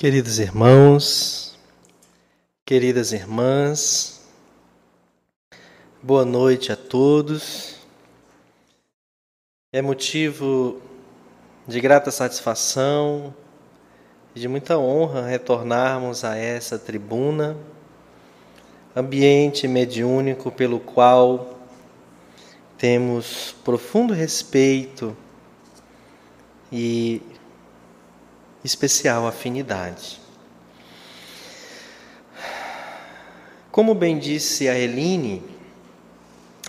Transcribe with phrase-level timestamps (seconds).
[0.00, 1.58] Queridos irmãos,
[2.64, 4.24] queridas irmãs,
[6.00, 7.74] boa noite a todos.
[9.72, 10.80] É motivo
[11.66, 13.34] de grata satisfação
[14.36, 17.56] e de muita honra retornarmos a essa tribuna,
[18.94, 21.58] ambiente mediúnico pelo qual
[22.76, 25.16] temos profundo respeito
[26.70, 27.20] e
[28.64, 30.20] especial afinidade.
[33.70, 35.42] Como bem disse a Eline,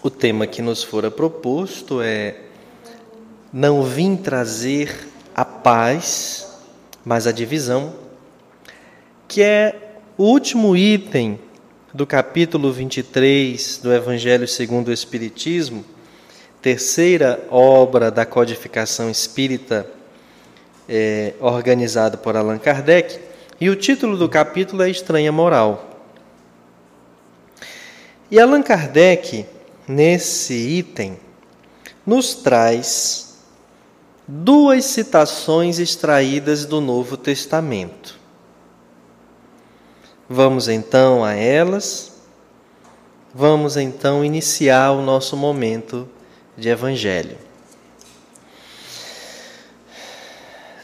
[0.04, 2.36] o tema que nos fora proposto é
[3.52, 6.48] Não vim trazer a paz,
[7.04, 7.96] mas a divisão,
[9.28, 11.40] que é o último item
[11.94, 15.84] do capítulo 23 do Evangelho segundo o Espiritismo,
[16.62, 19.90] terceira obra da codificação espírita
[20.90, 23.20] é, organizado por Allan Kardec,
[23.62, 25.88] e o título do capítulo é Estranha Moral.
[28.32, 29.46] E Allan Kardec,
[29.88, 31.18] nesse item,
[32.06, 33.38] nos traz
[34.28, 38.18] duas citações extraídas do Novo Testamento.
[40.28, 42.14] Vamos então a elas.
[43.34, 46.08] Vamos então iniciar o nosso momento
[46.56, 47.49] de Evangelho.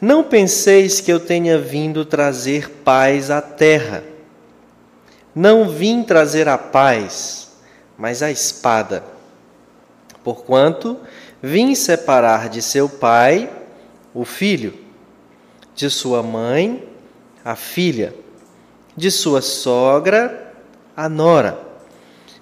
[0.06, 4.04] Não penseis que eu tenha vindo trazer paz à terra.
[5.34, 7.56] Não vim trazer a paz,
[7.98, 9.02] mas a espada.
[10.22, 10.96] Porquanto
[11.42, 13.50] vim separar de seu pai
[14.14, 14.74] o filho,
[15.74, 16.88] de sua mãe
[17.44, 18.14] a filha,
[18.96, 20.54] de sua sogra
[20.96, 21.58] a nora.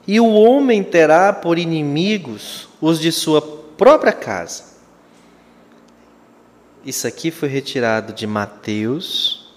[0.06, 4.73] E o homem terá por inimigos os de sua própria casa.
[6.84, 9.50] Isso aqui foi retirado de Mateus,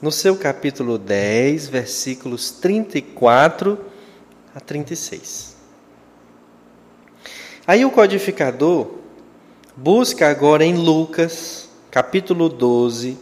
[0.00, 3.78] no seu capítulo 10, versículos 34
[4.54, 5.56] a 36.
[7.66, 8.94] Aí o codificador
[9.76, 13.18] busca agora em Lucas, capítulo 12,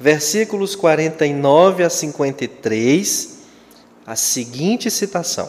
[0.00, 3.38] versículos 49 a 53,
[4.04, 5.48] a seguinte citação: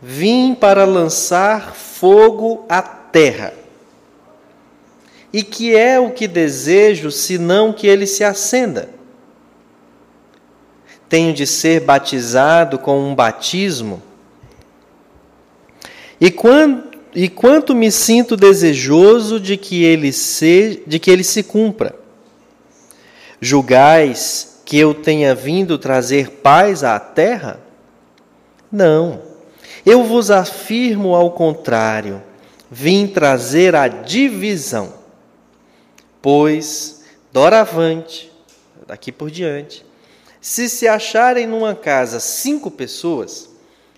[0.00, 3.65] Vim para lançar fogo à terra
[5.36, 8.88] e que é o que desejo, senão que ele se acenda?
[11.10, 14.02] Tenho de ser batizado com um batismo?
[16.18, 21.42] E quando e quanto me sinto desejoso de que ele se, de que ele se
[21.42, 21.94] cumpra.
[23.38, 27.60] Julgais que eu tenha vindo trazer paz à terra?
[28.72, 29.20] Não.
[29.84, 32.22] Eu vos afirmo ao contrário,
[32.70, 35.04] vim trazer a divisão.
[36.22, 38.32] Pois, doravante,
[38.86, 39.84] daqui por diante,
[40.40, 43.50] se se acharem numa casa cinco pessoas,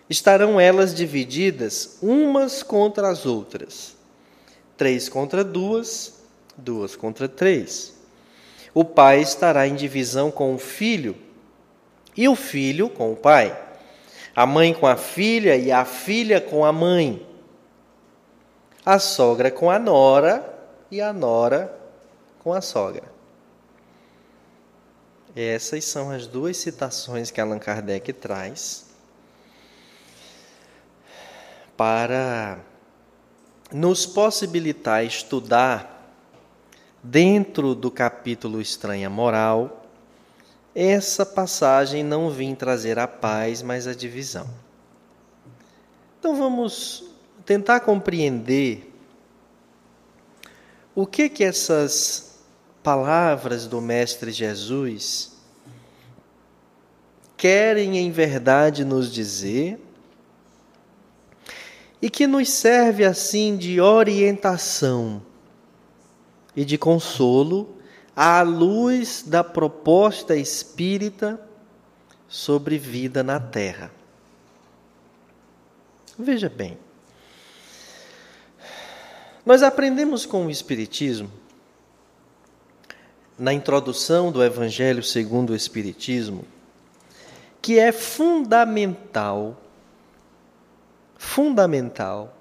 [0.09, 3.97] estarão elas divididas umas contra as outras.
[4.77, 6.15] Três contra duas,
[6.57, 7.95] duas contra três.
[8.73, 11.17] O pai estará em divisão com o filho,
[12.17, 13.57] e o filho com o pai.
[14.35, 17.25] A mãe com a filha e a filha com a mãe.
[18.85, 20.45] A sogra com a nora
[20.91, 21.78] e a nora
[22.49, 23.13] com a sogra.
[25.37, 28.87] Essas são as duas citações que Allan Kardec traz
[31.77, 32.59] para
[33.71, 36.11] nos possibilitar estudar
[37.03, 39.85] dentro do capítulo Estranha Moral
[40.75, 44.49] essa passagem não vim trazer a paz, mas a divisão.
[46.19, 47.05] Então vamos
[47.45, 48.91] tentar compreender
[50.95, 52.28] o que que essas
[52.89, 55.33] palavras do Mestre Jesus
[57.37, 59.79] querem em verdade nos dizer
[62.01, 65.21] e que nos serve assim de orientação
[66.57, 67.77] e de consolo
[68.17, 71.39] à luz da proposta espírita
[72.27, 73.91] sobre vida na terra.
[76.19, 76.79] Veja bem,
[79.45, 81.31] nós aprendemos com o Espiritismo
[83.39, 86.45] na introdução do Evangelho segundo o Espiritismo,
[87.63, 89.57] que é fundamental,
[91.17, 92.35] fundamental,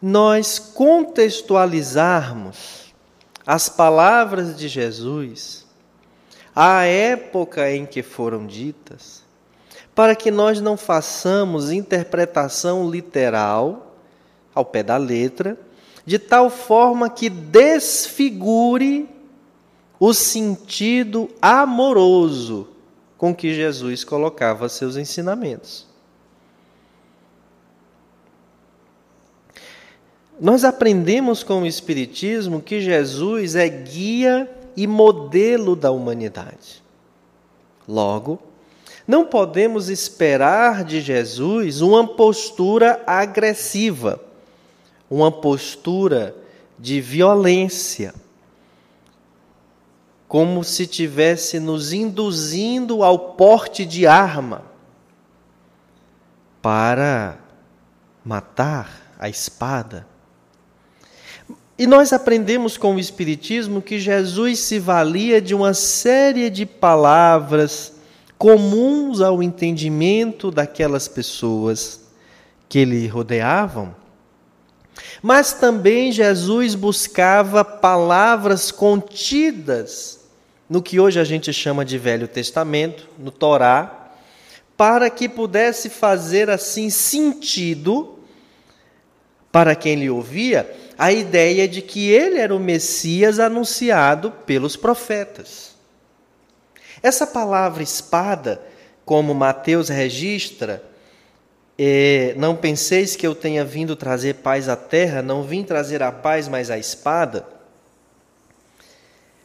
[0.00, 2.94] nós contextualizarmos
[3.46, 5.66] as palavras de Jesus
[6.54, 9.22] à época em que foram ditas,
[9.94, 13.96] para que nós não façamos interpretação literal,
[14.54, 15.58] ao pé da letra,
[16.08, 19.06] de tal forma que desfigure
[20.00, 22.68] o sentido amoroso
[23.18, 25.86] com que Jesus colocava seus ensinamentos.
[30.40, 36.82] Nós aprendemos com o Espiritismo que Jesus é guia e modelo da humanidade.
[37.86, 38.40] Logo,
[39.06, 44.26] não podemos esperar de Jesus uma postura agressiva,
[45.10, 46.34] uma postura
[46.78, 48.14] de violência,
[50.26, 54.62] como se tivesse nos induzindo ao porte de arma
[56.60, 57.38] para
[58.24, 60.06] matar a espada.
[61.78, 67.94] E nós aprendemos com o Espiritismo que Jesus se valia de uma série de palavras
[68.36, 72.00] comuns ao entendimento daquelas pessoas
[72.68, 73.94] que lhe rodeavam.
[75.22, 80.20] Mas também Jesus buscava palavras contidas
[80.68, 84.12] no que hoje a gente chama de Velho Testamento, no Torá,
[84.76, 88.18] para que pudesse fazer assim sentido
[89.50, 95.76] para quem lhe ouvia a ideia de que ele era o Messias anunciado pelos profetas.
[97.00, 98.60] Essa palavra espada,
[99.04, 100.82] como Mateus registra,
[101.78, 106.10] é, não penseis que eu tenha vindo trazer paz à terra, não vim trazer a
[106.10, 107.46] paz, mas a espada.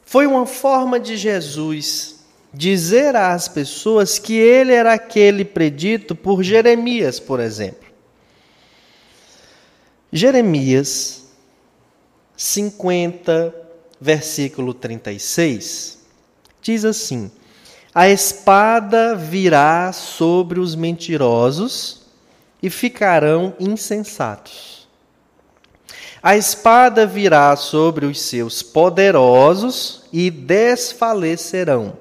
[0.04, 7.20] Foi uma forma de Jesus dizer às pessoas que ele era aquele predito por Jeremias,
[7.20, 7.88] por exemplo.
[10.12, 11.24] Jeremias
[12.36, 13.54] 50,
[14.02, 16.00] versículo 36,
[16.62, 17.32] diz assim:
[17.94, 22.03] A espada virá sobre os mentirosos
[22.64, 24.88] e ficarão insensatos.
[26.22, 31.98] A espada virá sobre os seus poderosos e desfalecerão.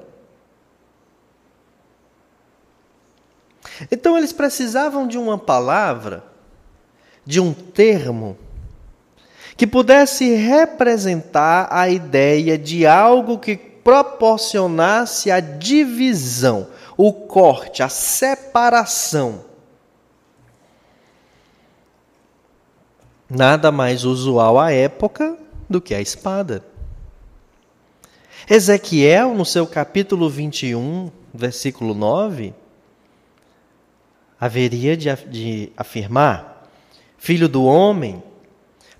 [3.90, 6.22] Então eles precisavam de uma palavra,
[7.26, 8.38] de um termo
[9.56, 19.51] que pudesse representar a ideia de algo que proporcionasse a divisão, o corte, a separação.
[23.34, 25.38] Nada mais usual à época
[25.68, 26.62] do que a espada.
[28.46, 32.52] Ezequiel, no seu capítulo 21, versículo 9,
[34.38, 36.68] haveria de, afirmar:
[37.16, 38.22] Filho do homem,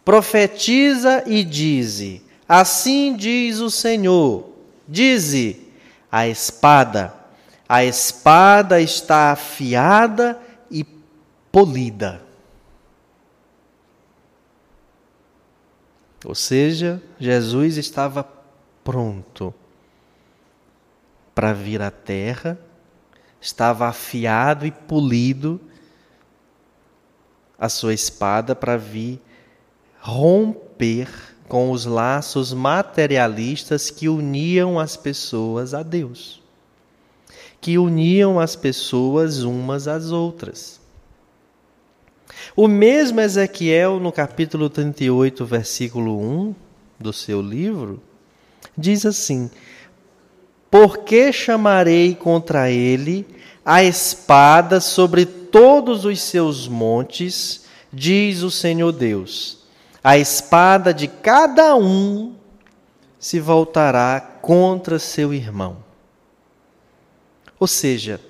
[0.02, 4.48] Profetiza e dize: Assim diz o Senhor:
[4.88, 5.68] Dize,
[6.10, 7.14] a espada,
[7.68, 10.40] a espada está afiada
[10.70, 10.84] e
[11.52, 12.31] polida.
[16.24, 18.26] Ou seja, Jesus estava
[18.84, 19.52] pronto
[21.34, 22.58] para vir à terra,
[23.40, 25.60] estava afiado e polido
[27.58, 29.20] a sua espada para vir
[30.00, 31.08] romper
[31.48, 36.42] com os laços materialistas que uniam as pessoas a Deus,
[37.60, 40.81] que uniam as pessoas umas às outras.
[42.54, 46.54] O mesmo Ezequiel, no capítulo 38, versículo 1
[46.98, 48.02] do seu livro,
[48.76, 49.50] diz assim:
[50.70, 53.26] Porque chamarei contra ele
[53.64, 59.62] a espada sobre todos os seus montes, diz o Senhor Deus
[60.02, 62.34] a espada de cada um
[63.18, 65.84] se voltará contra seu irmão.
[67.60, 68.20] Ou seja,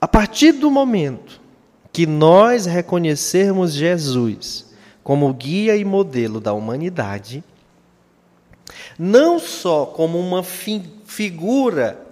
[0.00, 1.39] a partir do momento
[1.92, 4.70] que nós reconhecermos Jesus
[5.02, 7.42] como guia e modelo da humanidade,
[8.98, 12.06] não só como uma fi figura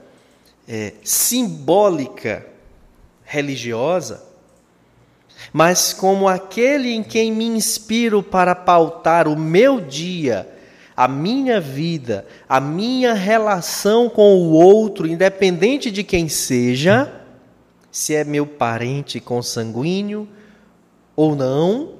[0.66, 2.44] é, simbólica
[3.24, 4.24] religiosa,
[5.52, 10.48] mas como aquele em quem me inspiro para pautar o meu dia,
[10.96, 17.17] a minha vida, a minha relação com o outro, independente de quem seja,
[17.90, 20.28] se é meu parente consanguíneo
[21.16, 21.96] ou não.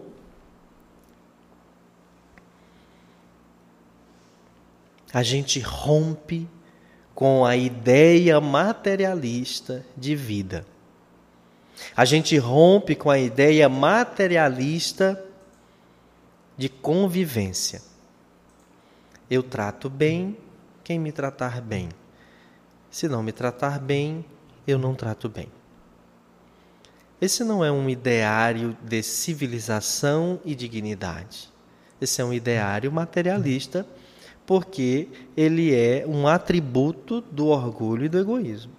[5.12, 6.48] A gente rompe
[7.14, 10.64] com a ideia materialista de vida.
[11.96, 15.24] A gente rompe com a ideia materialista
[16.56, 17.82] de convivência.
[19.30, 20.36] Eu trato bem
[20.84, 21.88] quem me tratar bem.
[22.90, 24.24] Se não me tratar bem,
[24.66, 25.57] eu não trato bem.
[27.20, 31.50] Esse não é um ideário de civilização e dignidade.
[32.00, 33.86] Esse é um ideário materialista
[34.46, 38.72] porque ele é um atributo do orgulho e do egoísmo.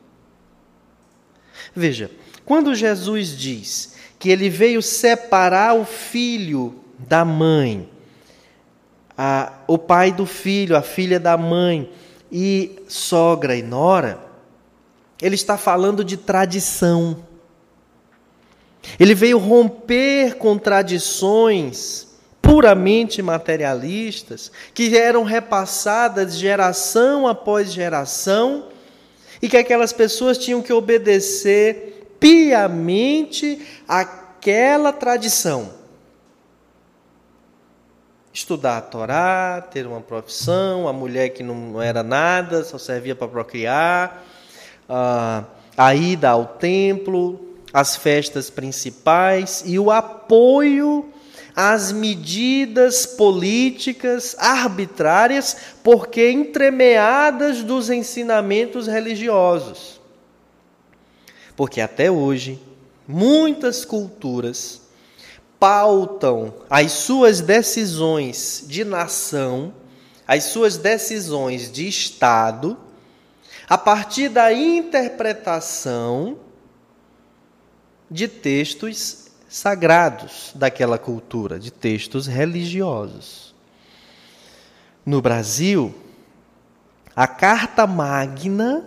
[1.75, 2.09] Veja,
[2.43, 7.87] quando Jesus diz que ele veio separar o filho da mãe,
[9.15, 11.91] a, o pai do filho, a filha da mãe,
[12.31, 14.19] e sogra e nora,
[15.21, 17.25] ele está falando de tradição.
[18.99, 22.07] Ele veio romper com tradições
[22.41, 28.69] puramente materialistas que eram repassadas geração após geração
[29.41, 35.77] e que aquelas pessoas tinham que obedecer piamente àquela tradição.
[38.33, 43.27] Estudar a Torá, ter uma profissão, a mulher que não era nada, só servia para
[43.27, 44.23] procriar,
[45.77, 51.11] a ida ao templo, as festas principais e o apoio
[51.55, 59.99] às medidas políticas arbitrárias, porque entremeadas dos ensinamentos religiosos.
[61.55, 62.59] Porque até hoje,
[63.07, 64.81] muitas culturas
[65.59, 69.73] pautam as suas decisões de nação,
[70.25, 72.77] as suas decisões de Estado,
[73.67, 76.37] a partir da interpretação
[78.09, 83.53] de textos sagrados daquela cultura, de textos religiosos.
[85.05, 85.93] No Brasil,
[87.15, 88.85] a Carta Magna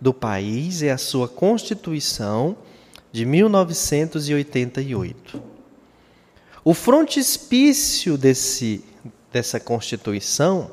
[0.00, 2.56] do país é a sua Constituição
[3.12, 5.42] de 1988.
[6.64, 8.84] O frontispício desse,
[9.32, 10.70] dessa Constituição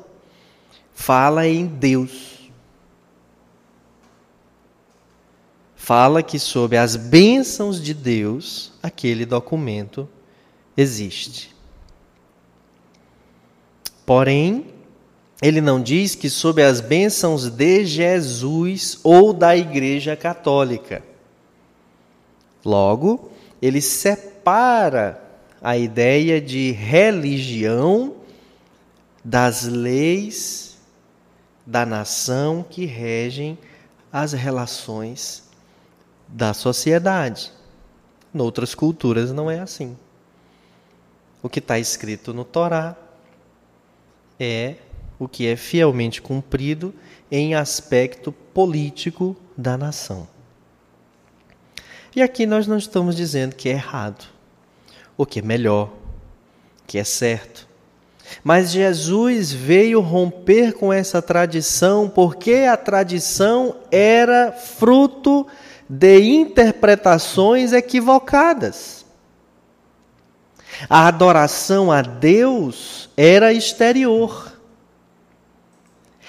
[0.94, 2.39] fala em Deus.
[5.80, 10.06] Fala que sob as bênçãos de Deus, aquele documento
[10.76, 11.56] existe.
[14.04, 14.66] Porém,
[15.40, 21.02] ele não diz que sob as bênçãos de Jesus ou da Igreja Católica.
[22.62, 25.18] Logo, ele separa
[25.62, 28.16] a ideia de religião
[29.24, 30.76] das leis
[31.66, 33.58] da nação que regem
[34.12, 35.48] as relações
[36.32, 37.52] da sociedade.
[38.32, 39.96] Noutras culturas não é assim.
[41.42, 42.96] O que está escrito no Torá
[44.38, 44.76] é
[45.18, 46.94] o que é fielmente cumprido
[47.30, 50.26] em aspecto político da nação.
[52.14, 54.26] E aqui nós não estamos dizendo que é errado,
[55.16, 55.90] ou que é melhor,
[56.86, 57.68] que é certo.
[58.42, 69.04] Mas Jesus veio romper com essa tradição porque a tradição era fruto de interpretações equivocadas.
[70.88, 74.56] A adoração a Deus era exterior.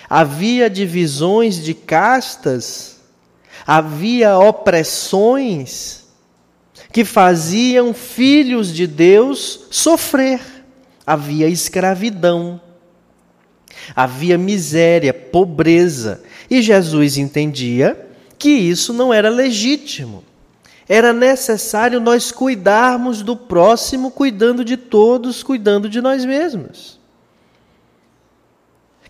[0.10, 3.00] Havia divisões de castas,
[3.66, 6.08] havia opressões
[6.92, 10.42] que faziam filhos de Deus sofrer.
[11.06, 12.60] Havia escravidão,
[13.96, 16.24] havia miséria, pobreza.
[16.50, 18.11] E Jesus entendia
[18.42, 20.24] que isso não era legítimo.
[20.90, 27.00] Era necessário nós cuidarmos do próximo, cuidando de todos, cuidando de nós mesmos.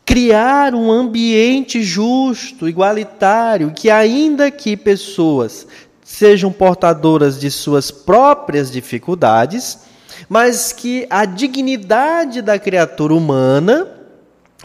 [0.05, 5.65] Criar um ambiente justo, igualitário, que ainda que pessoas
[6.03, 9.79] sejam portadoras de suas próprias dificuldades,
[10.27, 13.87] mas que a dignidade da criatura humana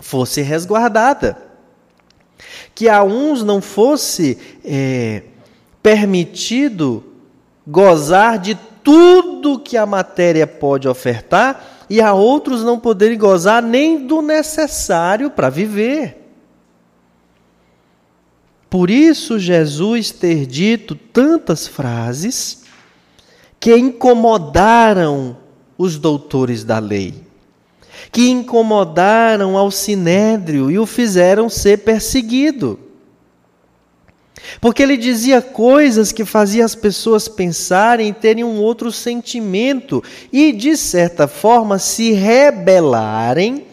[0.02, 1.45] fosse resguardada
[2.76, 5.22] que a uns não fosse é,
[5.82, 7.02] permitido
[7.66, 8.54] gozar de
[8.84, 15.30] tudo que a matéria pode ofertar e a outros não poderem gozar nem do necessário
[15.30, 16.22] para viver.
[18.68, 22.64] Por isso, Jesus ter dito tantas frases
[23.58, 25.34] que incomodaram
[25.78, 27.25] os doutores da lei
[28.10, 32.78] que incomodaram ao sinédrio e o fizeram ser perseguido.
[34.60, 40.76] Porque ele dizia coisas que faziam as pessoas pensarem, terem um outro sentimento e, de
[40.76, 43.64] certa forma, se rebelarem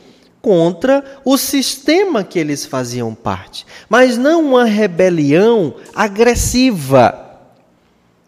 [0.42, 3.65] contra o sistema que eles faziam parte.
[3.88, 7.33] Mas não uma rebelião agressiva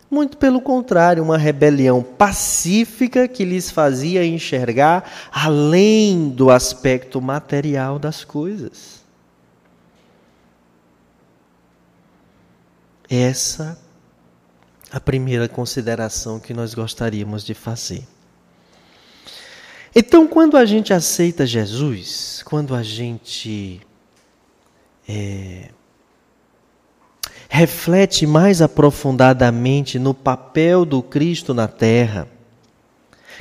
[0.09, 8.23] muito pelo contrário, uma rebelião pacífica que lhes fazia enxergar além do aspecto material das
[8.23, 9.03] coisas.
[13.09, 13.77] Essa
[14.91, 18.07] a primeira consideração que nós gostaríamos de fazer.
[19.93, 23.81] Então, quando a gente aceita Jesus, quando a gente
[25.07, 25.69] é,
[27.49, 32.27] reflete mais aprofundadamente no papel do Cristo na terra,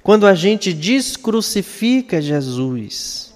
[0.03, 3.33] quando a gente descrucifica Jesus,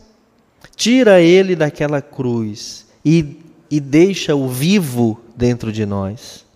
[0.76, 3.38] tira ele daquela cruz e,
[3.70, 6.46] e deixa-o vivo dentro de nós.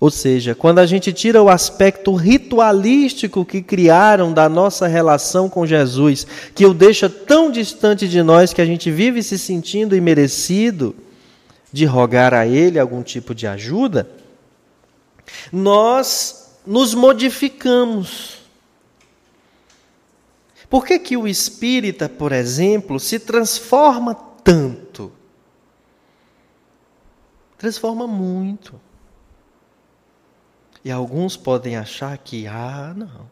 [0.00, 5.66] Ou seja, quando a gente tira o aspecto ritualístico que criaram da nossa relação com
[5.66, 6.24] Jesus,
[6.54, 10.94] que o deixa tão distante de nós que a gente vive se sentindo imerecido
[11.72, 14.08] de rogar a Ele algum tipo de ajuda,
[15.52, 18.38] nós nos modificamos.
[20.68, 25.12] Por que, que o espírita, por exemplo, se transforma tanto?
[27.56, 28.78] Transforma muito.
[30.84, 33.30] E alguns podem achar que, ah, não.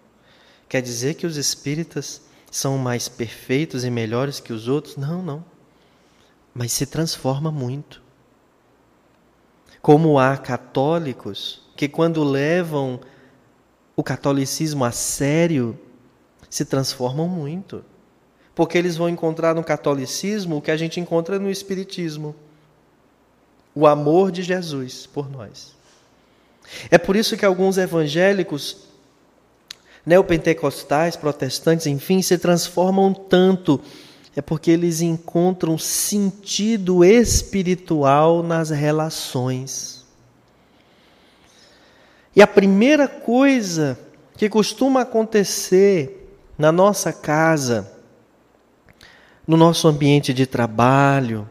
[0.68, 4.96] Quer dizer que os espíritas são mais perfeitos e melhores que os outros?
[4.96, 5.44] Não, não.
[6.54, 8.02] Mas se transforma muito.
[9.86, 12.98] Como há católicos que, quando levam
[13.94, 15.78] o catolicismo a sério,
[16.50, 17.84] se transformam muito.
[18.52, 22.34] Porque eles vão encontrar no catolicismo o que a gente encontra no espiritismo:
[23.76, 25.76] o amor de Jesus por nós.
[26.90, 28.88] É por isso que alguns evangélicos,
[30.04, 33.80] neopentecostais, protestantes, enfim, se transformam tanto.
[34.36, 40.04] É porque eles encontram sentido espiritual nas relações.
[42.34, 43.98] E a primeira coisa
[44.36, 47.90] que costuma acontecer na nossa casa,
[49.46, 51.48] no nosso ambiente de trabalho,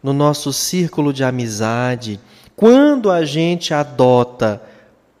[0.00, 2.20] no nosso círculo de amizade,
[2.54, 4.62] quando a gente adota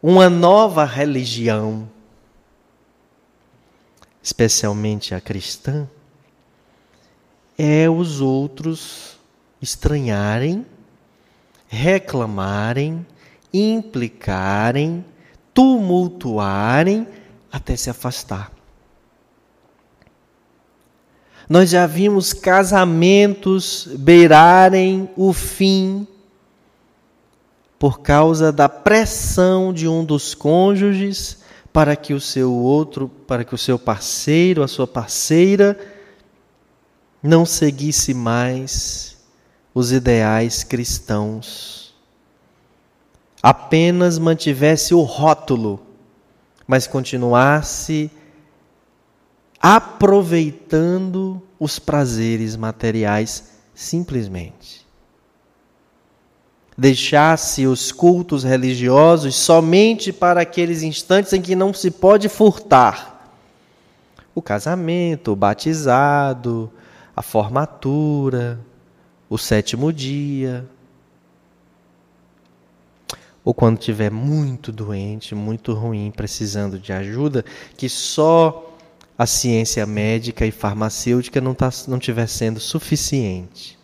[0.00, 1.90] uma nova religião,
[4.22, 5.88] especialmente a cristã,
[7.58, 9.18] é os outros
[9.60, 10.64] estranharem,
[11.68, 13.06] reclamarem,
[13.52, 15.04] implicarem,
[15.52, 17.06] tumultuarem
[17.52, 18.52] até se afastar.
[21.48, 26.06] Nós já vimos casamentos beirarem o fim
[27.76, 31.38] por causa da pressão de um dos cônjuges
[31.72, 35.78] para que o seu outro, para que o seu parceiro, a sua parceira
[37.22, 39.16] não seguisse mais
[39.74, 41.94] os ideais cristãos.
[43.42, 45.80] Apenas mantivesse o rótulo,
[46.66, 48.10] mas continuasse
[49.62, 54.80] aproveitando os prazeres materiais simplesmente
[56.80, 63.30] deixasse os cultos religiosos somente para aqueles instantes em que não se pode furtar.
[64.34, 66.72] O casamento, o batizado,
[67.20, 68.58] a formatura,
[69.28, 70.66] o sétimo dia.
[73.44, 77.44] Ou quando estiver muito doente, muito ruim, precisando de ajuda,
[77.76, 78.74] que só
[79.18, 83.78] a ciência médica e farmacêutica não, tá, não estiver sendo suficiente.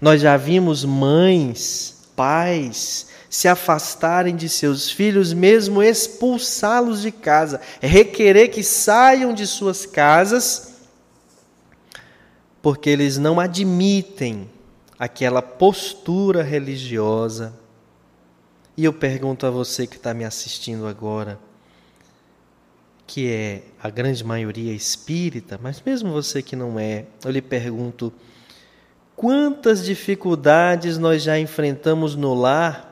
[0.00, 8.50] Nós já vimos mães, pais se afastarem de seus filhos, mesmo expulsá-los de casa, requerer
[8.50, 10.67] que saiam de suas casas,
[12.60, 14.50] porque eles não admitem
[14.98, 17.52] aquela postura religiosa.
[18.76, 21.38] E eu pergunto a você que está me assistindo agora,
[23.06, 28.12] que é a grande maioria espírita, mas mesmo você que não é, eu lhe pergunto:
[29.16, 32.88] Quantas dificuldades nós já enfrentamos no lar,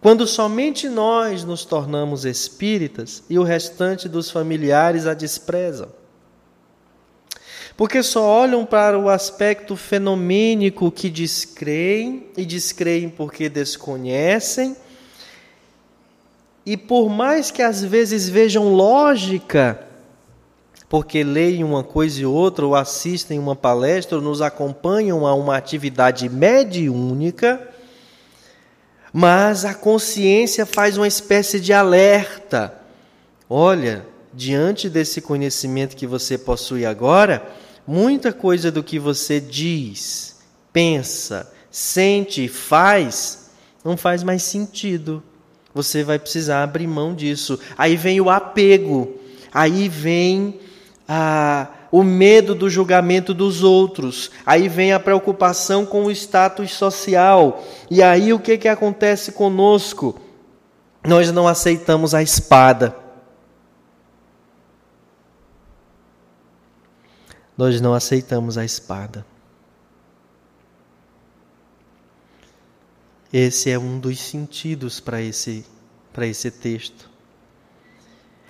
[0.00, 5.99] quando somente nós nos tornamos espíritas e o restante dos familiares a desprezam.
[7.80, 14.76] Porque só olham para o aspecto fenomênico que descreem, e descreem porque desconhecem,
[16.66, 19.82] e por mais que às vezes vejam lógica
[20.90, 25.56] porque leem uma coisa e outra, ou assistem uma palestra, ou nos acompanham a uma
[25.56, 27.66] atividade mediúnica,
[29.10, 32.74] mas a consciência faz uma espécie de alerta.
[33.48, 40.38] Olha, diante desse conhecimento que você possui agora, muita coisa do que você diz,
[40.72, 43.40] pensa, sente e faz
[43.84, 45.22] não faz mais sentido.
[45.74, 47.58] Você vai precisar abrir mão disso.
[47.76, 49.16] Aí vem o apego,
[49.52, 50.60] aí vem
[51.08, 57.64] ah, o medo do julgamento dos outros, aí vem a preocupação com o status social,
[57.90, 60.20] e aí o que, que acontece conosco?
[61.04, 62.94] Nós não aceitamos a espada.
[67.60, 69.22] Nós não aceitamos a espada.
[73.30, 75.66] Esse é um dos sentidos para esse,
[76.10, 77.10] para esse texto.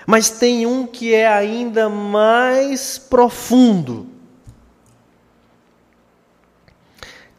[0.07, 4.07] Mas tem um que é ainda mais profundo.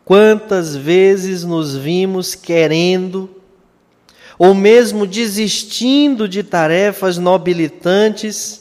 [0.04, 3.30] Quantas vezes nos vimos querendo,
[4.38, 8.61] ou mesmo desistindo de tarefas nobilitantes,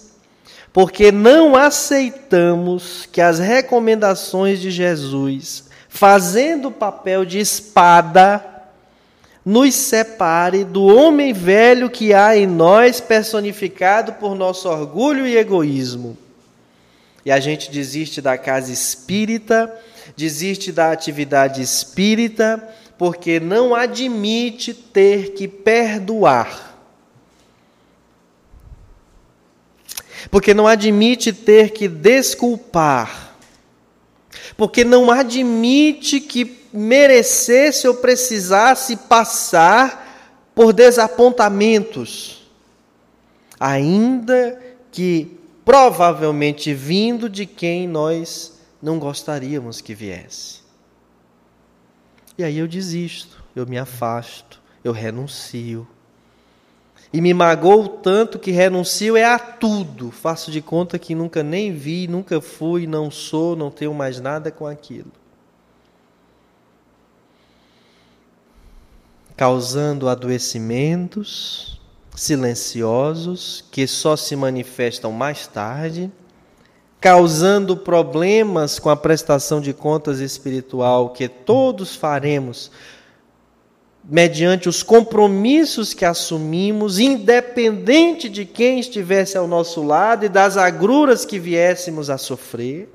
[0.72, 8.44] porque não aceitamos que as recomendações de Jesus, fazendo o papel de espada,
[9.44, 16.16] nos separe do homem velho que há em nós, personificado por nosso orgulho e egoísmo.
[17.24, 19.74] E a gente desiste da casa espírita,
[20.16, 22.62] desiste da atividade espírita,
[22.96, 26.69] porque não admite ter que perdoar.
[30.30, 33.37] Porque não admite ter que desculpar.
[34.56, 40.09] Porque não admite que merecesse ou precisasse passar
[40.54, 42.46] por desapontamentos,
[43.59, 44.61] ainda
[44.92, 50.61] que provavelmente vindo de quem nós não gostaríamos que viesse.
[52.37, 55.87] E aí eu desisto, eu me afasto, eu renuncio.
[57.12, 60.11] E me magoo tanto que renuncio é a tudo.
[60.11, 64.51] Faço de conta que nunca nem vi, nunca fui, não sou, não tenho mais nada
[64.51, 65.11] com aquilo.
[69.40, 71.81] causando adoecimentos
[72.14, 76.12] silenciosos que só se manifestam mais tarde,
[77.01, 82.70] causando problemas com a prestação de contas espiritual que todos faremos
[84.04, 91.24] mediante os compromissos que assumimos, independente de quem estivesse ao nosso lado e das agruras
[91.24, 92.88] que viéssemos a sofrer.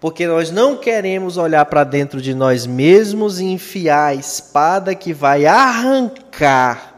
[0.00, 5.12] Porque nós não queremos olhar para dentro de nós mesmos e enfiar a espada que
[5.12, 6.94] vai arrancar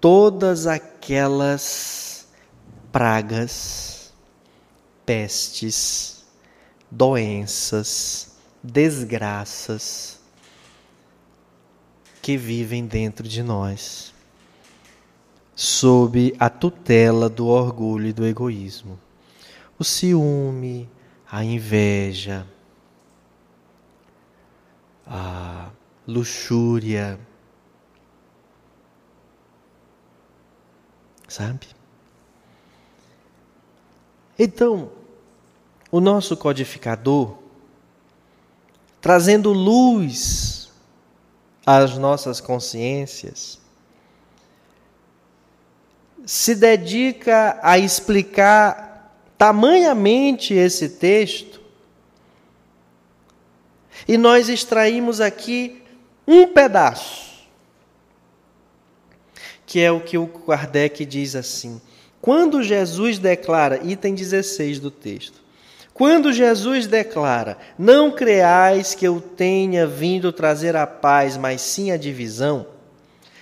[0.00, 2.28] todas aquelas
[2.92, 4.12] pragas,
[5.04, 6.24] pestes,
[6.88, 8.28] doenças,
[8.62, 10.11] desgraças
[12.22, 14.14] que vivem dentro de nós,
[15.56, 18.96] sob a tutela do orgulho e do egoísmo.
[19.76, 20.88] O ciúme,
[21.28, 22.46] a inveja,
[25.04, 25.70] a
[26.06, 27.18] luxúria,
[31.26, 31.66] sabe?
[34.38, 34.92] Então,
[35.90, 37.36] o nosso codificador,
[39.00, 40.61] trazendo luz
[41.64, 43.60] às nossas consciências,
[46.24, 51.60] se dedica a explicar tamanhamente esse texto,
[54.06, 55.82] e nós extraímos aqui
[56.26, 57.32] um pedaço,
[59.66, 61.80] que é o que o Kardec diz assim:
[62.20, 65.41] quando Jesus declara, item 16 do texto,
[65.94, 71.96] quando Jesus declara: Não creais que eu tenha vindo trazer a paz, mas sim a
[71.96, 72.66] divisão,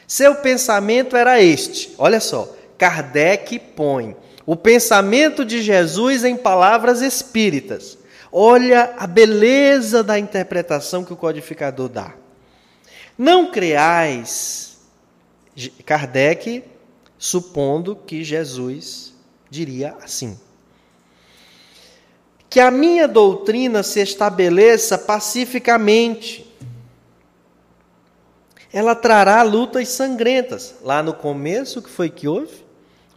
[0.07, 1.95] seu pensamento era este.
[1.97, 7.97] Olha só, Kardec põe o pensamento de Jesus em palavras espíritas.
[8.33, 12.15] Olha a beleza da interpretação que o codificador dá.
[13.17, 14.79] Não creais,
[15.85, 16.65] Kardec
[17.19, 19.15] supondo que Jesus
[19.49, 20.39] diria assim:
[22.51, 26.45] que a minha doutrina se estabeleça pacificamente.
[28.73, 30.75] Ela trará lutas sangrentas.
[30.83, 32.65] Lá no começo, que foi que houve?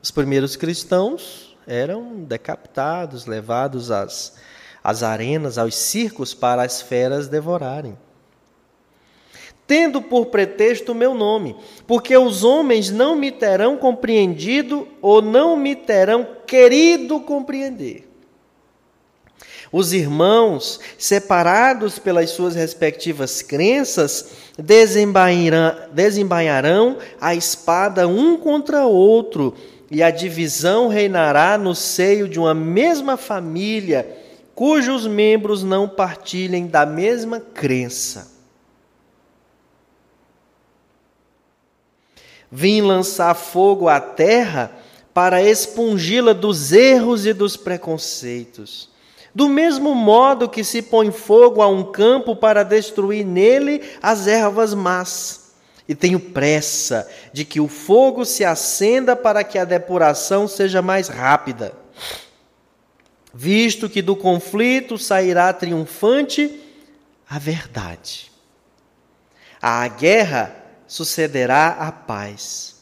[0.04, 4.36] Os primeiros cristãos eram decapitados, levados às,
[4.84, 7.98] às arenas, aos circos para as feras devorarem.
[9.66, 11.56] Tendo por pretexto o meu nome,
[11.88, 18.13] porque os homens não me terão compreendido ou não me terão querido compreender.
[19.74, 29.56] Os irmãos, separados pelas suas respectivas crenças, desembainharão a espada um contra outro
[29.90, 34.08] e a divisão reinará no seio de uma mesma família,
[34.54, 38.32] cujos membros não partilhem da mesma crença.
[42.52, 44.72] Vim lançar fogo à terra
[45.16, 48.93] para expungi-la dos erros e dos preconceitos.
[49.34, 54.74] Do mesmo modo que se põe fogo a um campo para destruir nele as ervas
[54.74, 55.44] más
[55.88, 61.08] e tenho pressa de que o fogo se acenda para que a depuração seja mais
[61.08, 61.74] rápida.
[63.36, 66.62] visto que do conflito sairá triunfante
[67.28, 68.32] a verdade.
[69.60, 72.76] À guerra sucederá a paz.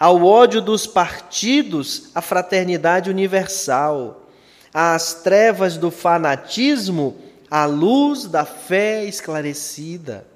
[0.00, 4.21] Ao ódio dos partidos, a fraternidade universal.
[4.72, 7.16] Às trevas do fanatismo,
[7.50, 10.26] a luz da fé esclarecida.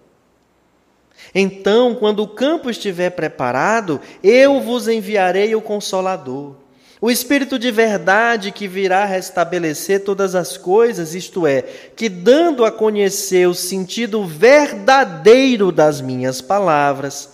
[1.35, 6.57] Então, quando o campo estiver preparado, eu vos enviarei o Consolador,
[7.01, 11.63] o Espírito de verdade que virá restabelecer todas as coisas, isto é,
[11.95, 17.31] que dando a conhecer o sentido verdadeiro das minhas palavras,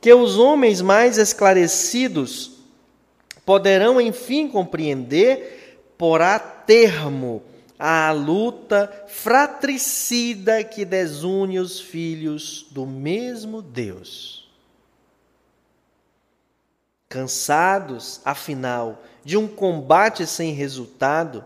[0.00, 2.52] que os homens mais esclarecidos
[3.46, 5.67] poderão enfim compreender,
[5.98, 7.42] porá termo
[7.76, 14.48] à luta fratricida que desune os filhos do mesmo Deus.
[17.08, 21.44] Cansados, afinal, de um combate sem resultado,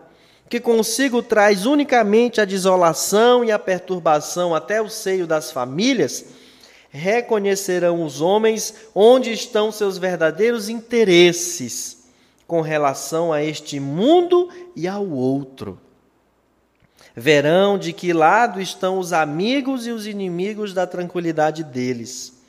[0.48, 6.26] que consigo traz unicamente a desolação e a perturbação até o seio das famílias,
[6.90, 12.01] reconhecerão os homens onde estão seus verdadeiros interesses
[12.52, 15.80] com relação a este mundo e ao outro
[17.16, 22.42] verão de que lado estão os amigos e os inimigos da tranquilidade deles.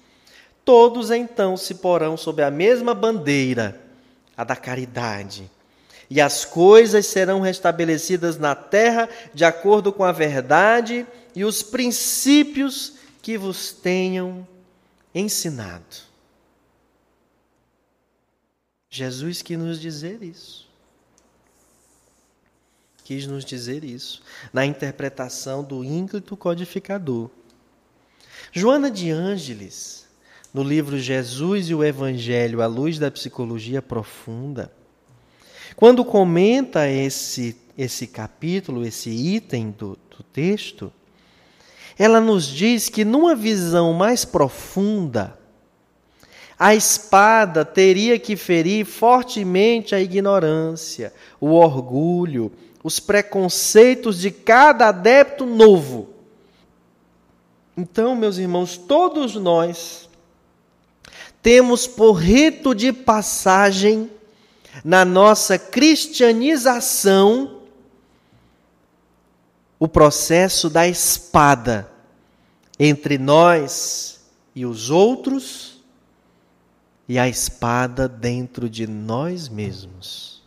[0.65, 3.79] Todos então se porão sob a mesma bandeira,
[4.35, 5.49] a da caridade.
[6.09, 12.95] E as coisas serão restabelecidas na terra de acordo com a verdade e os princípios
[13.21, 14.45] que vos tenham
[15.15, 16.12] ensinado.
[18.95, 20.63] Jesus que nos dizer isso
[23.03, 27.29] quis nos dizer isso, na interpretação do ínclito codificador.
[28.51, 30.07] Joana de Ângeles,
[30.53, 34.71] no livro Jesus e o Evangelho à luz da psicologia profunda,
[35.75, 40.93] quando comenta esse, esse capítulo, esse item do, do texto,
[41.97, 45.37] ela nos diz que numa visão mais profunda,
[46.63, 55.45] a espada teria que ferir fortemente a ignorância, o orgulho, os preconceitos de cada adepto
[55.45, 56.07] novo.
[57.75, 60.07] Então, meus irmãos, todos nós
[61.41, 64.09] temos por rito de passagem
[64.85, 67.59] na nossa cristianização
[69.77, 71.91] o processo da espada
[72.79, 74.21] entre nós
[74.55, 75.72] e os outros
[77.07, 80.41] e a espada dentro de nós mesmos.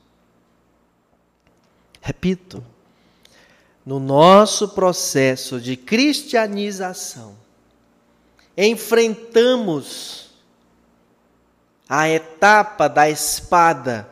[2.01, 2.65] Repito,
[3.85, 7.37] no nosso processo de cristianização,
[8.57, 10.31] enfrentamos
[11.89, 14.09] a etapa da espada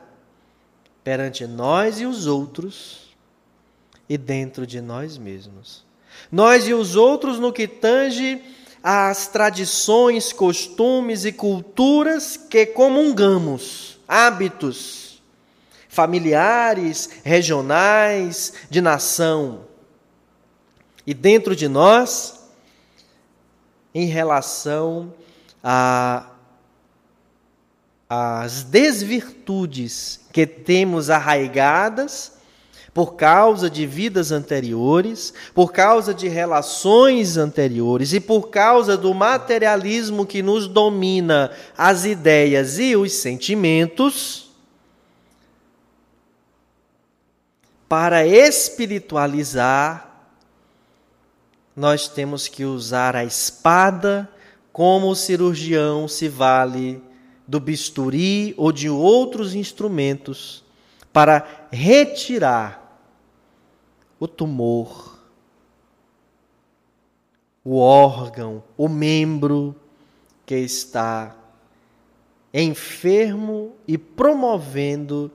[1.02, 3.14] perante nós e os outros
[4.08, 5.84] e dentro de nós mesmos.
[6.30, 8.42] Nós e os outros no que tange
[8.86, 15.22] às tradições, costumes e culturas que comungamos, hábitos
[15.88, 19.64] familiares, regionais, de nação.
[21.06, 22.40] E dentro de nós,
[23.94, 25.14] em relação
[25.62, 26.26] a
[28.06, 32.33] as desvirtudes que temos arraigadas
[32.94, 40.24] por causa de vidas anteriores, por causa de relações anteriores e por causa do materialismo
[40.24, 44.48] que nos domina as ideias e os sentimentos,
[47.88, 50.08] para espiritualizar,
[51.76, 54.28] nós temos que usar a espada
[54.72, 57.02] como o cirurgião se vale
[57.46, 60.64] do bisturi ou de outros instrumentos
[61.12, 62.83] para retirar
[64.24, 65.18] o tumor,
[67.62, 69.74] o órgão, o membro
[70.44, 71.34] que está
[72.52, 75.30] enfermo e promovendo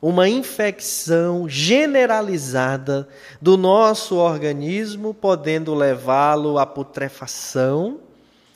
[0.00, 3.08] uma infecção generalizada
[3.40, 8.00] do nosso organismo, podendo levá-lo à putrefação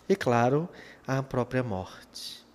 [0.09, 0.69] e, claro,
[1.07, 2.46] à própria morte.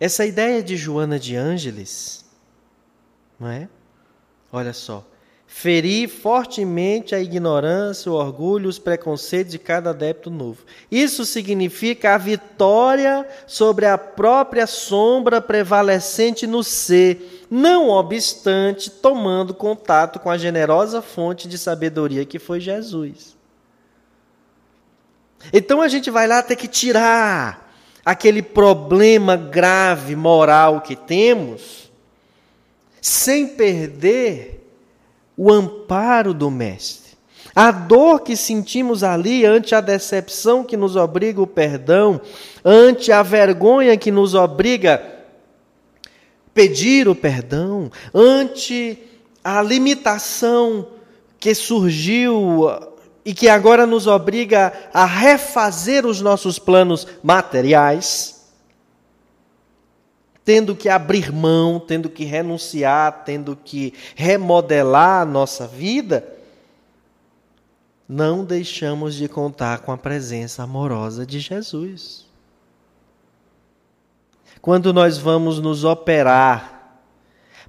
[0.00, 2.24] Essa ideia de Joana de Ângeles,
[3.38, 3.68] não é?
[4.50, 5.06] Olha só,
[5.46, 10.64] ferir fortemente a ignorância, o orgulho, os preconceitos de cada adepto novo.
[10.90, 20.18] Isso significa a vitória sobre a própria sombra prevalecente no ser, não obstante tomando contato
[20.18, 23.36] com a generosa fonte de sabedoria que foi Jesus.
[25.52, 27.69] Então a gente vai lá ter que tirar
[28.04, 31.90] aquele problema grave moral que temos,
[33.00, 34.66] sem perder
[35.36, 37.10] o amparo do Mestre.
[37.54, 42.20] A dor que sentimos ali ante a decepção que nos obriga o perdão,
[42.64, 45.02] ante a vergonha que nos obriga
[46.54, 48.98] pedir o perdão, ante
[49.42, 50.86] a limitação
[51.38, 52.68] que surgiu
[53.24, 58.46] e que agora nos obriga a refazer os nossos planos materiais,
[60.44, 66.26] tendo que abrir mão, tendo que renunciar, tendo que remodelar a nossa vida,
[68.08, 72.26] não deixamos de contar com a presença amorosa de Jesus.
[74.60, 76.79] Quando nós vamos nos operar,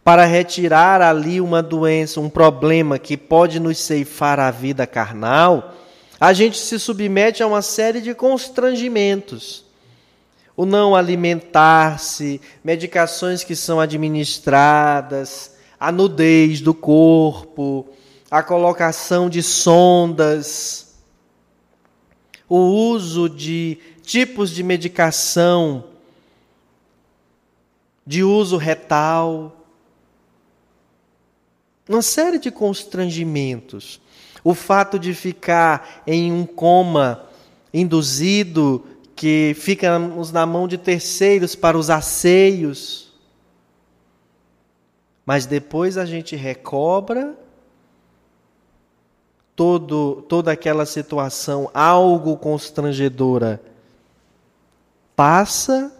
[0.04, 5.76] para retirar ali uma doença, um problema que pode nos ceifar a vida carnal,
[6.20, 9.66] a gente se submete a uma série de constrangimentos.
[10.56, 17.88] O não alimentar-se, medicações que são administradas, a nudez do corpo,
[18.30, 20.96] a colocação de sondas,
[22.48, 25.86] o uso de tipos de medicação
[28.06, 29.61] de uso retal,
[31.88, 34.02] uma série de constrangimentos.
[34.44, 37.26] O fato de ficar em um coma
[37.74, 43.13] induzido, que ficamos na mão de terceiros para os asseios.
[45.26, 47.38] Mas depois a gente recobra
[49.56, 53.62] todo, toda aquela situação algo constrangedora
[55.15, 55.94] passa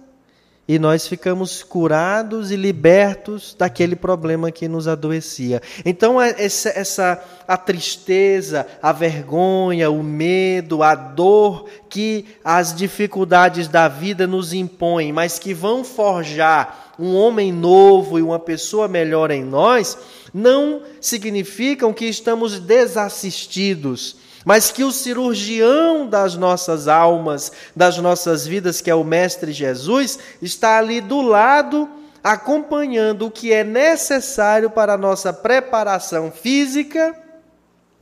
[0.67, 5.62] e nós ficamos curados e libertos daquele problema que nos adoecia.
[5.84, 13.67] Então é essa, essa a tristeza, a vergonha, o medo, a dor que as dificuldades
[13.67, 19.32] da vida nos impõem, mas que vão forjar um homem novo e uma pessoa melhor
[19.32, 19.97] em nós,
[20.34, 28.82] não significam que estamos desassistidos mas que o cirurgião das nossas almas, das nossas vidas,
[28.82, 31.89] que é o Mestre Jesus, está ali do lado,
[32.23, 37.15] acompanhando o que é necessário para a nossa preparação física,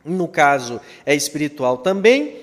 [0.04, 2.38] no caso é espiritual também,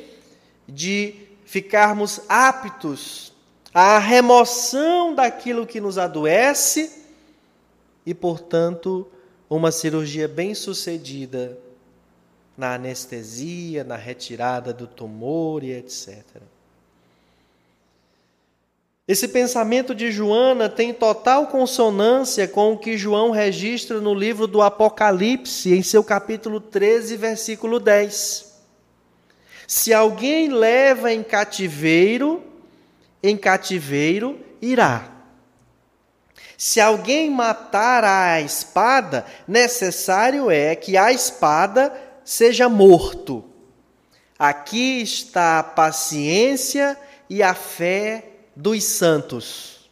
[0.69, 3.33] de ficarmos aptos
[3.73, 6.91] à remoção daquilo que nos adoece
[8.05, 9.07] e, portanto,
[9.49, 11.66] uma cirurgia bem-sucedida
[12.57, 16.25] na anestesia, na retirada do tumor e etc.
[19.09, 24.61] Esse pensamento de Joana tem total consonância com o que João registra no livro do
[24.61, 28.53] Apocalipse, em seu capítulo 13, versículo 10.
[29.67, 32.43] Se alguém leva em cativeiro,
[33.23, 35.13] em cativeiro irá.
[36.59, 41.93] Se alguém matar a espada, necessário é que a espada
[42.27, 43.45] seja morto.
[44.39, 46.99] Aqui está a paciência
[47.31, 49.89] e a fé dos santos.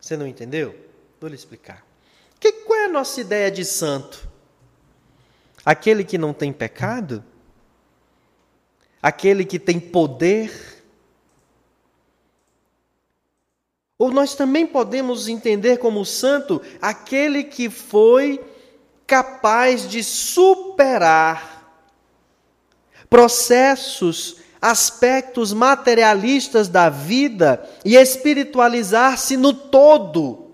[0.00, 0.74] Você não entendeu?
[1.20, 1.86] Vou lhe explicar.
[2.40, 4.26] Que, qual é a nossa ideia de santo?
[5.64, 7.22] Aquele que não tem pecado?
[9.02, 10.82] Aquele que tem poder?
[13.98, 18.42] Ou nós também podemos entender como santo aquele que foi
[19.10, 21.74] capaz de superar
[23.08, 30.52] processos, aspectos materialistas da vida e espiritualizar-se no todo,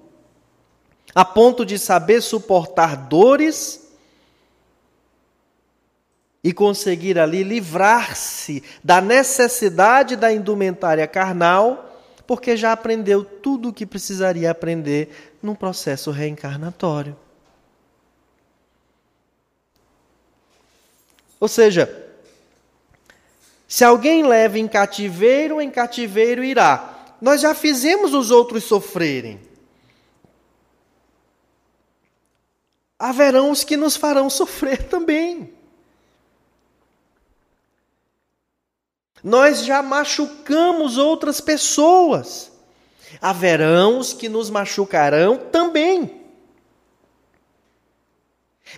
[1.14, 3.90] a ponto de saber suportar dores
[6.42, 13.84] e conseguir ali livrar-se da necessidade da indumentária carnal, porque já aprendeu tudo o que
[13.84, 17.25] precisaria aprender num processo reencarnatório.
[21.38, 22.06] Ou seja,
[23.68, 26.94] se alguém leva em cativeiro, em cativeiro irá.
[27.20, 29.40] Nós já fizemos os outros sofrerem.
[32.98, 35.52] Haverão os que nos farão sofrer também.
[39.22, 42.52] Nós já machucamos outras pessoas.
[43.20, 46.25] Haverão os que nos machucarão também.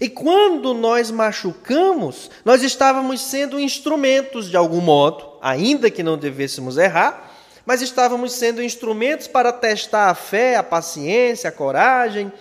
[0.01, 6.77] E quando nós machucamos, nós estávamos sendo instrumentos de algum modo, ainda que não devêssemos
[6.77, 7.33] errar,
[7.65, 12.33] mas estávamos sendo instrumentos para testar a fé, a paciência, a coragem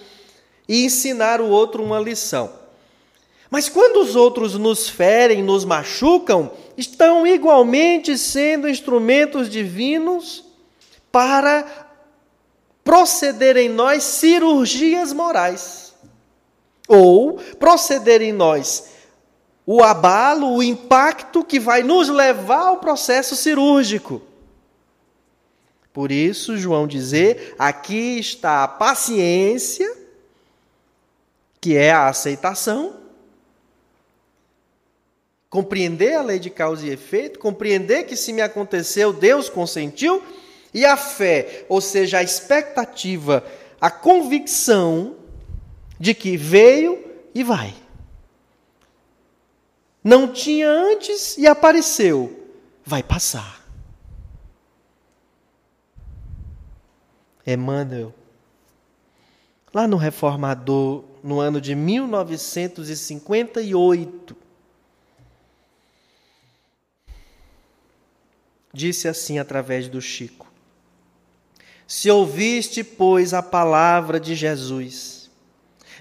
[0.67, 2.51] e ensinar o outro uma lição.
[3.49, 10.43] Mas quando os outros nos ferem, nos machucam, estão igualmente sendo instrumentos divinos
[11.11, 11.65] para
[12.83, 15.86] proceder em nós cirurgias morais.
[16.87, 18.95] Ou proceder em nós
[19.65, 24.21] o abalo, o impacto que vai nos levar ao processo cirúrgico.
[25.91, 29.93] Por isso, João dizer: aqui está a paciência,
[31.59, 32.95] que é a aceitação,
[35.49, 40.23] compreender a lei de causa e efeito, compreender que se me aconteceu, Deus consentiu,
[40.73, 43.43] e a fé, ou seja, a expectativa,
[43.81, 45.15] a convicção
[45.99, 47.73] de que veio e vai.
[50.03, 52.47] Não tinha antes e apareceu,
[52.85, 53.65] vai passar.
[57.45, 58.15] Emmanuel,
[59.73, 64.35] lá no Reformador, no ano de 1958,
[68.73, 70.51] disse assim através do Chico:
[71.87, 75.16] Se ouviste, pois, a palavra de Jesus,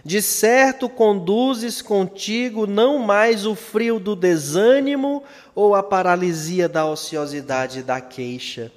[0.06, 7.80] de certo conduzes contigo não mais o frio do desânimo ou a paralisia da ociosidade
[7.80, 8.70] e da queixa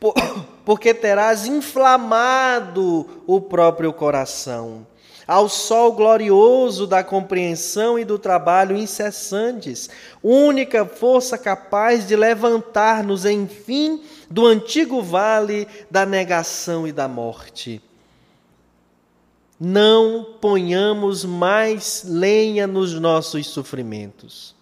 [0.64, 4.86] porque terás inflamado o próprio coração.
[5.26, 9.90] Ao sol glorioso da compreensão e do trabalho incessantes,
[10.22, 17.82] única força capaz de levantar-nos, enfim, do antigo vale da negação e da morte.
[19.58, 24.54] Não ponhamos mais lenha nos nossos sofrimentos.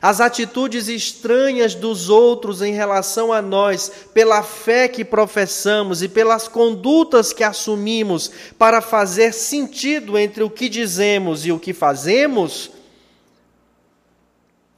[0.00, 6.46] As atitudes estranhas dos outros em relação a nós, pela fé que professamos e pelas
[6.46, 12.70] condutas que assumimos para fazer sentido entre o que dizemos e o que fazemos,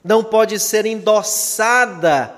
[0.02, 2.34] não pode ser endossada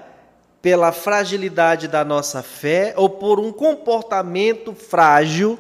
[0.61, 5.59] pela fragilidade da nossa fé ou por um comportamento frágil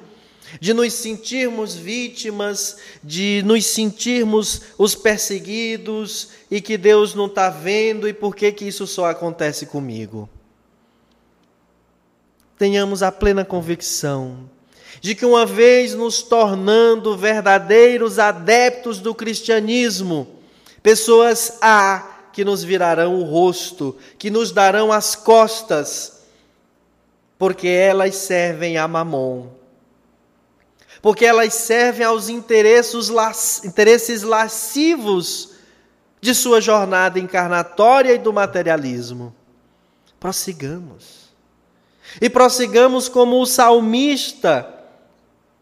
[0.60, 8.08] de nos sentirmos vítimas, de nos sentirmos os perseguidos e que Deus não está vendo
[8.08, 10.28] e por que, que isso só acontece comigo.
[12.58, 14.50] Tenhamos a plena convicção
[15.00, 20.28] de que, uma vez nos tornando verdadeiros adeptos do cristianismo,
[20.82, 26.20] pessoas há que nos virarão o rosto, que nos darão as costas,
[27.36, 29.61] porque elas servem a Mamon
[31.02, 33.10] porque elas servem aos interesses,
[33.64, 35.50] interesses lascivos
[36.20, 39.34] de sua jornada encarnatória e do materialismo.
[40.20, 41.32] Prossigamos.
[42.20, 44.72] E prossigamos como o salmista,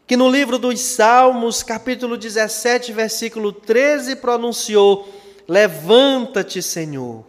[0.07, 5.09] que no livro dos Salmos, capítulo 17, versículo 13, pronunciou:
[5.49, 7.25] Levanta-te, Senhor.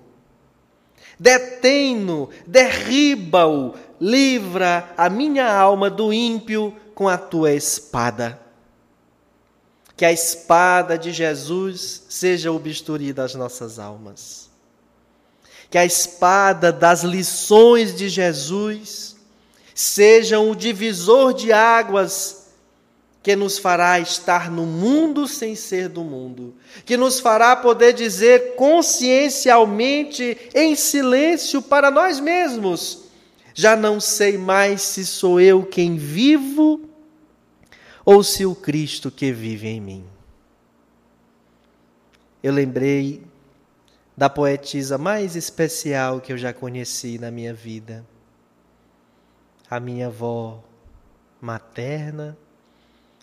[1.18, 8.40] Detém-no, derriba-o, livra a minha alma do ímpio com a tua espada.
[9.98, 14.52] Que a espada de Jesus seja o bisturi das nossas almas.
[15.68, 19.16] Que a espada das lições de Jesus
[19.74, 22.52] seja o divisor de águas
[23.24, 26.54] que nos fará estar no mundo sem ser do mundo,
[26.86, 33.06] que nos fará poder dizer consciencialmente, em silêncio para nós mesmos:
[33.56, 36.91] já não sei mais se sou eu quem vivo
[38.06, 40.06] ou se o Cristo que vive em mim.
[42.42, 43.24] Eu lembrei
[44.18, 48.06] da poetisa mais especial que eu já conheci na minha vida,
[49.70, 50.64] a minha avó
[51.40, 52.38] materna,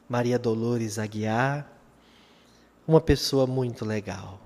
[0.09, 1.71] Maria Dolores Aguiar,
[2.87, 4.41] uma pessoa muito legal.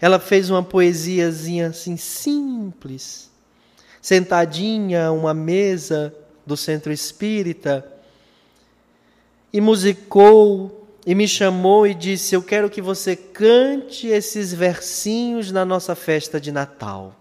[0.00, 3.30] Ela fez uma poesiazinha assim simples,
[4.00, 6.14] sentadinha a uma mesa
[6.46, 7.93] do centro espírita,
[9.54, 15.64] e musicou e me chamou e disse: Eu quero que você cante esses versinhos na
[15.64, 17.14] nossa festa de Natal.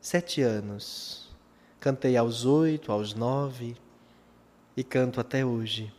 [0.00, 1.28] Sete anos.
[1.80, 3.74] Cantei aos oito, aos nove
[4.76, 5.92] e canto até hoje.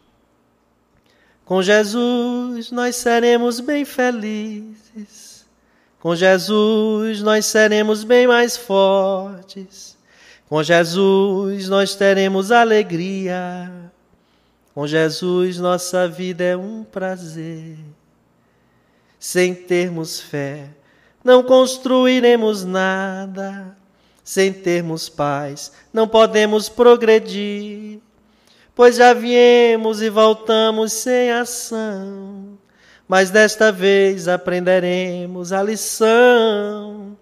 [1.44, 5.46] Com Jesus nós seremos bem felizes.
[6.00, 9.98] Com Jesus nós seremos bem mais fortes.
[10.48, 13.92] Com Jesus nós teremos alegria.
[14.74, 17.78] Com Jesus, nossa vida é um prazer.
[19.20, 20.70] Sem termos fé,
[21.24, 23.78] não construiremos nada.
[24.24, 28.00] Sem termos paz, não podemos progredir.
[28.74, 32.58] Pois já viemos e voltamos sem ação.
[33.08, 37.18] mas desta vez aprenderemos a lição.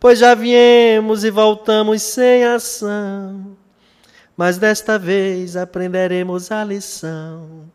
[0.00, 3.56] Pois já viemos e voltamos sem ação,
[4.38, 7.68] mas desta vez aprenderemos a lição.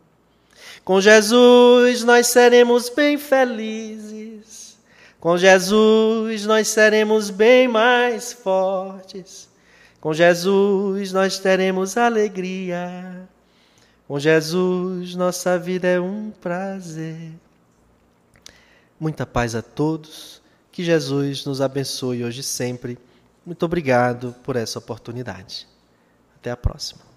[0.82, 4.78] Com Jesus nós seremos bem felizes,
[5.20, 9.46] com Jesus nós seremos bem mais fortes,
[10.00, 13.28] com Jesus nós teremos alegria.
[14.08, 17.32] Com Jesus, nossa vida é um prazer.
[19.00, 20.42] Muita paz a todos.
[20.70, 22.98] Que Jesus nos abençoe hoje e sempre.
[23.46, 25.66] Muito obrigado por essa oportunidade.
[26.44, 27.13] Até a próxima.